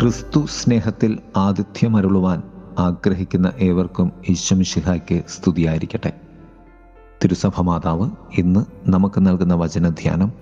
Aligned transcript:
ക്രിസ്തു 0.00 0.46
സ്നേഹത്തിൽ 0.46 1.18
ആതിഥ്യമരുളുവാൻ 1.36 2.42
ആഗ്രഹിക്കുന്ന 2.78 3.52
ഏവർക്കും 3.58 4.12
ഈശ്വമിഷിഹായ്ക്ക് 4.28 5.22
സ്തുതിയായിരിക്കട്ടെ. 5.28 6.12
തിരുസഭ 7.24 7.60
മാതാവ് 7.60 8.10
ഇന്ന് 8.38 8.64
നമുക്ക് 8.90 9.26
നൽകുന്ന 9.26 9.54
വചനധ്യാനം 9.54 10.32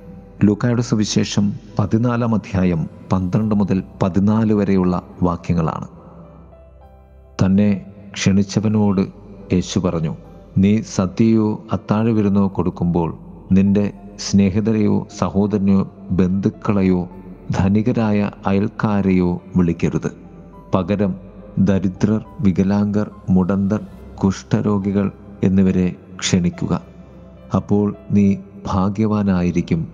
ലൂക്കായുടെ 0.45 0.83
സുവിശേഷം 0.83 1.53
പതിനാലാം 1.79 2.35
അധ്യായം 2.35 2.89
പന്ത്രണ്ട് 3.13 3.55
മുതൽ 3.55 3.83
പതിനാല് 4.03 4.53
വരെയുള്ള 4.53 5.03
വാക്യങ്ങളാണ്. 5.23 5.89
തന്നെ 7.45 7.87
ക്ഷണിച്ചവനോട് 8.13 9.01
യേശു 9.53 9.79
പറഞ്ഞു 9.79 10.17
നീ 10.59 10.81
സദ്യയോ 10.81 11.67
അത്താഴവിരുന്നോ 11.73 12.49
കൊടുക്കുമ്പോൾ 12.49 13.19
നിന്റെ 13.53 13.93
സ്നേഹിതരെയോ 14.19 15.09
സഹോദരനെയോ 15.19 15.93
ബന്ധുക്കളെയോ 16.11 17.09
ധനികരായ 17.51 18.31
അയൽക്കാരെയോ 18.47 19.43
വിളിക്കരുത്. 19.57 20.17
പകരം 20.75 21.15
ദരിദ്രർ 21.59 22.25
വികലാംഗർ 22.41 23.11
മുടന്തർ 23.31 23.87
കുഷ്ഠരോഗികൾ 24.25 25.13
എന്നിവരെ 25.45 25.95
ക്ഷണിക്കുക. 26.21 26.83
അപ്പോൾ 27.55 27.95
നീ 28.11 28.37
ഭാഗ്യവാനായിരിക്കും. 28.67 29.89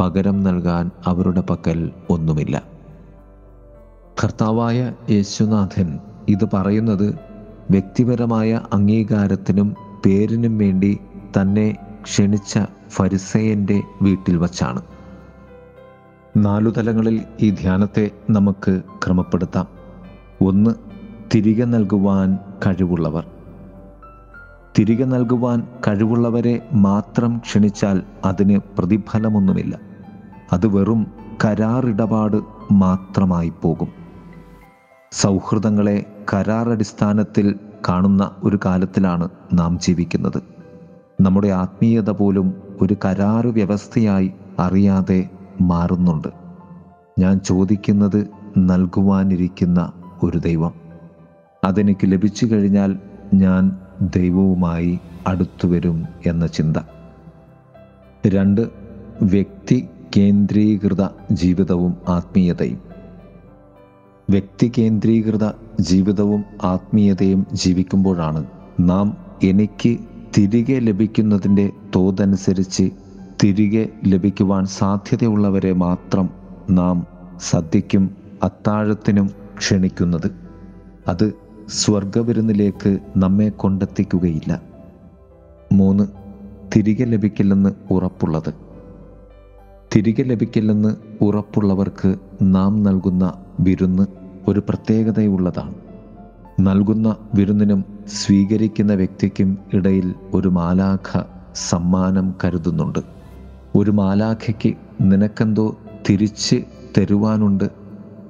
പകരം 0.00 0.42
നൽകാൻ 0.42 0.90
അവരുടെ 1.06 1.40
പക്കൽ 1.40 1.90
ഒന്നുമില്ല. 2.10 2.62
കർത്താവായ 4.24 4.92
യേശുനാഥൻ 5.10 5.98
ഇത് 6.28 6.48
പറയുന്നത് 6.54 7.14
വ്യക്തിപരമായ 7.70 8.60
അംഗീകാരത്തിനും 8.72 9.76
പേരിനും 10.06 10.58
വേണ്ടി 10.58 10.98
തന്നെ 11.40 11.76
ക്ഷണിച്ച 12.02 12.58
ഫരിസയന്റെ 12.90 13.82
വീട്ടിൽ 14.02 14.36
വച്ചാണ്. 14.36 14.82
നാലു 16.44 16.70
തലങ്ങളിൽ 16.70 17.24
ഈ 17.40 17.50
ധ്യാനത്തെ 17.50 18.10
നമുക്ക് 18.30 18.82
ക്രമപ്പെടുത്താം. 19.04 19.66
ഒന്ന് 20.40 20.70
തിരികെ 21.34 21.64
നൽകുവാൻ 21.64 22.38
കഴിവുള്ളവർ. 22.66 23.24
തിരികെ 24.78 25.04
നൽകുവാൻ 25.04 25.68
കഴിവുള്ളവരെ 25.88 26.68
മാത്രം 26.72 27.38
ക്ഷണിച്ചാൽ 27.38 28.02
അതിന് 28.24 28.60
പ്രതിഫലമൊന്നുമില്ല. 28.78 29.78
അത് 30.52 30.66
വെറും 30.66 31.06
കരാറിടപാട് 31.44 32.36
മാത്രമായി 32.72 33.52
പോകും. 33.62 33.88
സൗഹൃദങ്ങളെ 35.12 36.04
കരാറടിസ്ഥാനത്തിൽ 36.34 37.54
കാണുന്ന 37.88 38.30
ഒരു 38.44 38.58
കാലത്തിലാണ് 38.64 39.28
നാം 39.52 39.78
ജീവിക്കുന്നത്. 39.78 40.42
നമ്മുടെ 41.20 41.48
ആത്മീയത 41.48 42.10
പോലും 42.10 42.54
ഒരു 42.82 42.96
കരാറ് 43.04 43.46
വ്യവസ്ഥയായി 43.46 44.32
അറിയാതെ 44.58 45.30
മാറുന്നുണ്ട്. 45.60 46.28
ഞാൻ 47.18 47.38
ചോദിക്കുന്നത് 47.38 48.28
നൽകുവാനിരിക്കുന്ന 48.58 49.92
ഒരു 50.22 50.38
ദൈവം. 50.38 50.74
അതെനിക്ക് 51.64 52.12
ലഭിച്ചു 52.12 52.46
കഴിഞ്ഞാൽ 52.46 52.98
ഞാൻ 53.34 53.78
ദൈവവുമായി 54.00 54.98
അടുത്തു 55.26 55.68
വരും 55.68 56.04
എന്ന 56.26 56.46
ചിന്ത. 56.46 56.76
രണ്ട് 58.26 58.60
വ്യക്തി 59.22 59.88
കേന്ദ്രീകൃത 60.16 61.08
ജീവിതവും 61.32 61.96
ആത്മീയതയും. 62.08 62.78
വ്യക്തി 64.30 64.72
കേന്ദ്രീകൃത 64.78 65.50
ജീവിതവും 65.80 66.44
ആത്മീയതയും 66.64 67.46
ജീവിക്കുമ്പോഴാണ് 67.52 68.46
നാം 68.80 69.16
എനിക്ക് 69.42 69.98
തിരികെ 70.38 70.78
ലഭിക്കുന്നതിന്റെ 70.78 71.70
തോതനുസരിച്ച് 71.96 72.90
തിരികെ 73.44 73.88
ലഭിക്കുവാൻ 74.06 74.66
സാധ്യതയുള്ളവരെ 74.66 75.72
മാത്രം 75.72 76.28
നാം 76.70 77.06
സദ്യയ്ക്കും 77.50 78.16
അത്താഴത്തിനും 78.42 79.30
ക്ഷണിക്കുന്നത്. 79.58 80.30
അത് 81.08 81.32
സ്വർഗവിരുന്നിലേക്ക് 81.68 82.98
നമ്മെ 83.16 83.48
കൊണ്ടെത്തിക്കുകയില്ല. 83.48 84.62
മൂന്ന് 85.72 86.04
തിരികെ 86.76 87.04
ലഭിക്കില്ലെന്ന് 87.04 87.70
ഉറപ്പുള്ളത്. 87.90 88.54
തിരികെ 89.96 90.22
ലഭിക്കില്ലെന്ന് 90.22 90.96
ഉറപ്പുള്ളവർക്ക് 91.20 92.14
നാം 92.42 92.82
നൽകുന്ന 92.82 93.32
വിരുന്ന് 93.60 94.06
ഒരു 94.48 94.62
പ്രത്യേകതയുള്ളതാണ്. 94.68 95.74
നൽകുന്ന 96.60 97.16
വിരുന്നിനും 97.34 97.84
സ്വീകരിക്കുന്ന 98.06 98.94
വ്യക്തിക്കും 98.94 99.58
ഇടയിൽ 99.74 100.14
ഒരു 100.34 100.48
മാലാഖ 100.48 101.22
സമ്മാനം 101.54 102.34
കരുതുന്നുണ്ട്. 102.44 103.23
ഒരു 103.76 103.90
മാലാഖയ്ക്ക് 103.90 104.74
നിനക്കെന്തോ 105.00 105.78
തിരിച്ച് 106.10 106.56
തരുവാനുണ്ട്. 106.98 107.64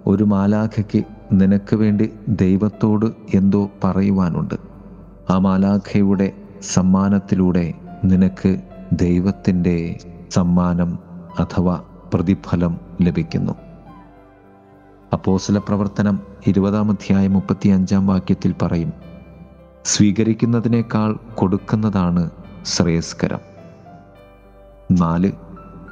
ഒരു 0.06 0.24
മാലാഖയ്ക്ക് 0.24 1.02
നിനക്ക് 1.32 1.76
വേണ്ടി 1.76 2.12
ദൈവത്തോട് 2.28 3.06
എന്തോ 3.34 3.70
പറയുവാനുണ്ട്. 3.84 4.54
ആ 5.30 5.38
മാലാഖയുടെ 5.38 6.32
സമ്മാനത്തിലൂടെ 6.62 7.74
നിനക്ക് 8.04 8.60
ദൈവത്തിന്റെ 8.92 9.98
സമ്മാനം 10.30 10.98
അഥവാ 11.38 11.82
പ്രതിഫലം 12.14 12.80
ലഭിക്കുന്നു. 13.02 13.52
അപ്പോസല 15.12 15.58
പ്രവർത്തനം 15.58 16.20
ഇരുപതാം 16.46 16.90
അധ്യായം 16.90 17.32
മുപ്പത്തി 17.32 17.68
അഞ്ചാം 17.68 18.06
വാക്യത്തിൽ 18.06 18.54
പറയും 18.62 18.92
സ്വീകരിക്കുന്നതിനേക്കാൾ 19.84 21.16
കൊടുക്കുന്നതാണ് 21.34 22.30
ശ്രേയസ്കരം. 22.64 23.53
നാല്. 24.90 25.32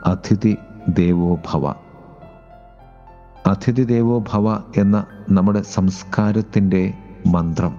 അതിഥി 0.07 0.57
ദേവോ 0.89 1.35
ഭവ. 1.35 1.73
അതിഥി 3.47 3.83
ദേവോ 3.83 4.19
ഭവ 4.19 4.63
എന്ന 4.77 5.07
നമ്മുടെ 5.31 5.63
സംസ്കാരത്തിന്റെ 5.63 6.95
മന്ത്രം. 7.27 7.77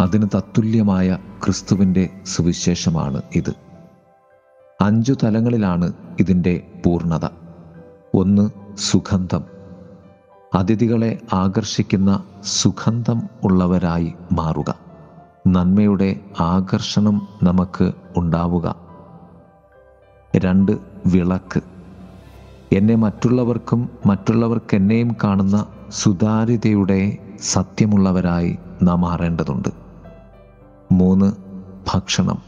അതിന് 0.00 0.28
തത്തുല്യമായ 0.34 1.18
ക്രിസ്തുവിന്റെ 1.44 2.08
സുവിശേഷമാണ് 2.26 3.22
ഇത്. 3.34 3.54
അഞ്ചു 4.80 5.16
തലങ്ങളിലാണ് 5.24 5.92
ഇതിന്റെ 6.20 6.66
പൂർണത. 6.86 7.28
ഒന്ന് 8.14 8.50
സുഗന്ധം. 8.76 9.44
അതിഥികളെ 10.54 11.20
ആകർഷിക്കുന്ന 11.32 12.24
സുഗന്ധം 12.44 13.22
ഉള്ളവരായി 13.44 14.14
മാറുക. 14.32 14.74
നന്മയുടെ 15.48 16.20
ആകർഷണം 16.40 17.28
നമുക്ക് 17.42 17.92
ഉണ്ടാവുക. 18.16 18.83
രണ്ട് 20.44 20.72
വിളക്ക്. 21.06 21.60
എന്നെ 22.72 22.94
മറ്റുള്ളവർക്കും 22.94 23.88
മറ്റുള്ളവർക്ക് 24.06 24.76
എന്നെയും 24.76 25.16
കാണുന്ന 25.24 25.66
സുതാര്യതയുടെ 25.90 27.16
സത്യമുള്ളവരായി 27.42 28.58
നാം 28.82 29.00
മാറേണ്ടതുണ്ട്. 29.00 29.68
മൂന്ന് 30.92 31.32
ഭക്ഷണം. 31.94 32.38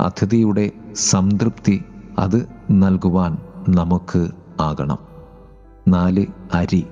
അതിഥിയുടെ 0.00 0.70
സംതൃപ്തി 0.94 1.84
അത് 2.18 2.46
നൽകുവാൻ 2.70 3.38
നമുക്ക് 3.68 4.28
ആകണം. 4.60 4.98
നാല് 5.88 6.26
അരി. 6.54 6.86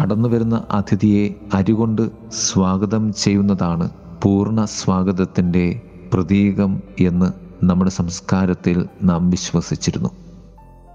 കടന്നു 0.00 0.28
വരുന്ന 0.28 0.64
അതിഥിയെ 0.70 1.34
അരി 1.54 1.72
കൊണ്ട് 1.72 2.10
സ്വാഗതം 2.30 3.12
ചെയ്യുന്നതാണ് 3.12 3.90
പൂർണ 4.22 4.64
സ്വാഗതത്തിന്റെ 4.64 5.80
പ്രതീകം 6.12 6.80
എന്ന് 7.00 7.49
നമ്മുടെ 7.62 7.90
സംസ്കാരത്തിൽ 7.90 8.88
നാം 9.02 9.30
വിശ്വസിച്ചിരുന്നു. 9.30 10.08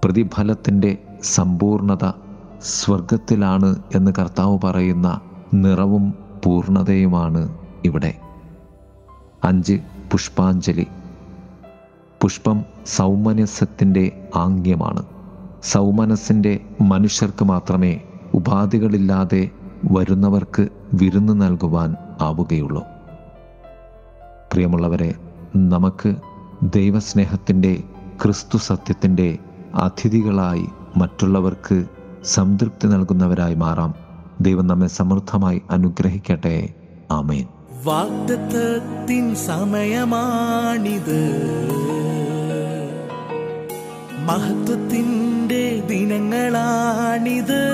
പ്രതിഫലത്തിന്റെ 0.04 0.98
സമ്പൂർണത 1.22 2.12
സ്വർഗത്തിലാണ് 2.62 3.76
എന്ന് 3.94 4.12
കർത്താവ് 4.18 4.58
പറയുന്ന 4.64 5.20
നിറവും 5.54 6.14
പൂർണതയുമാണ് 6.44 7.58
ഇവിടെ. 7.84 8.14
അഞ്ച് 9.44 9.80
പുഷ്പാഞ്ജലി. 10.12 10.86
പുഷ്പം 12.22 12.64
സൗമനസ്യത്തിന്റെ 12.86 14.28
ആംഗ്യമാണ്. 14.36 15.02
സൗമനസ്സിന്റെ 15.62 16.60
മനുഷ്യർക്ക് 16.80 17.44
മാത്രമേ 17.44 18.00
ഉപാധികളില്ലാതെ 18.34 19.50
വരുന്നവർക്ക് 19.90 20.68
വിരുന്ന് 20.94 21.42
നൽകുവാൻ 21.42 21.96
ആവുകയുള്ളൂ. 22.20 22.82
പ്രിയമുള്ളവരെ 24.52 25.14
നമുക്ക് 25.56 26.14
ദൈവസ്നേഹത്തിന്റെ 26.62 27.82
ക്രിസ്തു 28.22 28.58
സത്യത്തിന്റെ 28.58 29.38
അതിഥികളായി 29.74 30.66
മറ്റുള്ളവർക്ക് 30.96 31.84
സംതൃപ്തി 32.24 32.86
നൽകുന്നവരായി 32.86 33.54
മാറാം. 33.54 33.94
ദൈവം 34.40 34.66
നമ്മെ 34.66 34.86
സമൃദ്ധമായി 34.86 35.62
അനുഗ്രഹിക്കട്ടെ. 35.70 36.74
ആമേൻ. 37.10 37.46
വാഗ്ദത്തത്തിൻ 37.84 39.34
സമയമാണിത്. 39.34 41.32
മഹത്വത്തിന്റെ 44.18 45.80
ദിനങ്ങളാണിത്. 45.80 47.64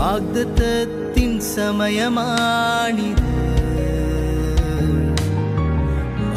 വാഗ്ദത്തത്തിൻ 0.00 1.40
സമയമാണിത്. 1.40 3.43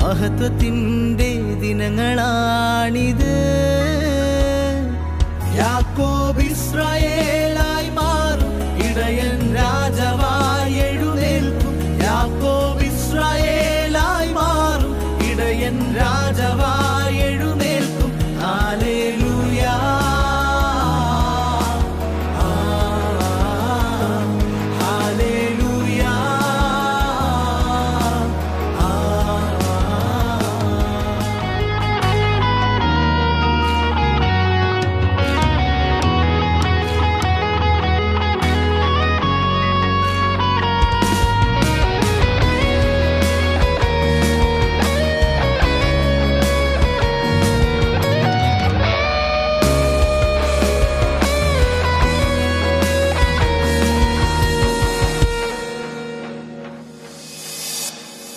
മഹത്വത്തിന്റെ 0.07 1.29
ദിനങ്ങളാണിത്. 1.61 3.33
യാക്കോബ് 5.55 6.36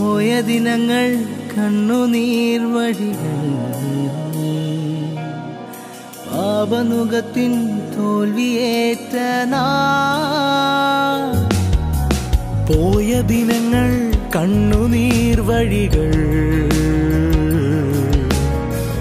പോയ 0.00 0.40
ദിനങ്ങൾ 0.40 1.24
കണ്ണുനീർ 1.58 2.72
വഴികൾ 2.74 3.38
പാപനുഖത്തിൻ 6.32 7.52
തോൽവിയേറ്റ 7.96 9.14
പോയ 12.70 13.20
ദിനങ്ങൾ 13.20 14.12
കണ്ണുനീർ 14.36 15.40
വഴികൾ. 15.40 16.12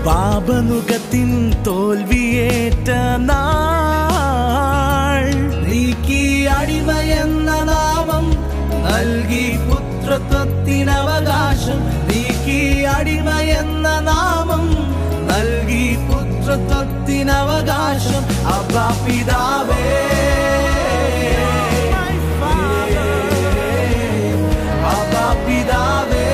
പാപനുഖത്തിൻ 0.05 1.53
തോൽവിയേറ്റ 1.67 2.89
നാൾ. 3.17 3.86
സ്വത്തിനവകാശം 10.47 11.79
നീക്കി 12.09 12.59
അടിമയെന്ന 12.91 13.87
നാമം 14.07 14.63
നൽകി 15.29 15.85
പുത്രത്വത്തിനവകാശം 16.07 17.43
അബ്ബ 18.53 18.75
പിതാവേ 19.01 19.83
അബ്ബ 24.91 25.15
പിതാവേ 25.45 26.26